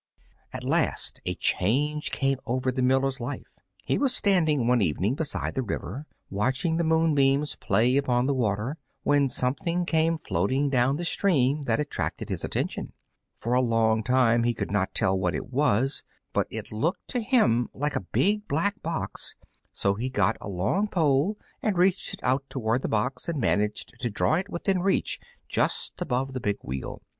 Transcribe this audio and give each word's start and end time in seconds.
At 0.51 0.63
last 0.63 1.21
a 1.27 1.35
change 1.35 2.09
came 2.09 2.39
over 2.47 2.71
the 2.71 2.81
miller's 2.81 3.21
life. 3.21 3.53
He 3.85 3.99
was 3.99 4.15
standing 4.15 4.65
one 4.65 4.81
evening 4.81 5.13
beside 5.13 5.53
the 5.53 5.61
river, 5.61 6.07
watching 6.31 6.77
the 6.77 6.83
moonbeams 6.83 7.55
play 7.57 7.95
upon 7.97 8.25
the 8.25 8.33
water, 8.33 8.77
when 9.03 9.29
something 9.29 9.85
came 9.85 10.17
floating 10.17 10.71
down 10.71 10.95
the 10.95 11.05
stream 11.05 11.61
that 11.67 11.79
attracted 11.79 12.29
his 12.29 12.43
attention. 12.43 12.93
For 13.35 13.53
a 13.53 13.61
long 13.61 14.01
time 14.01 14.41
he 14.41 14.55
could 14.55 14.71
not 14.71 14.95
tell 14.95 15.15
what 15.15 15.35
it 15.35 15.53
was, 15.53 16.01
but 16.33 16.47
it 16.49 16.71
looked 16.71 17.07
to 17.09 17.19
him 17.21 17.69
like 17.71 17.95
a 17.95 17.99
big 18.01 18.47
black 18.47 18.81
box; 18.81 19.35
so 19.71 19.93
he 19.93 20.09
got 20.09 20.35
a 20.41 20.49
long 20.49 20.87
pole 20.87 21.37
and 21.61 21.77
reached 21.77 22.11
it 22.11 22.23
out 22.23 22.43
towards 22.49 22.81
the 22.81 22.87
box 22.87 23.29
and 23.29 23.39
managed 23.39 23.93
to 23.99 24.09
draw 24.09 24.33
it 24.33 24.49
within 24.49 24.79
reach 24.81 25.19
just 25.47 26.01
above 26.01 26.33
the 26.33 26.41
big 26.41 26.57
wheel. 26.63 27.03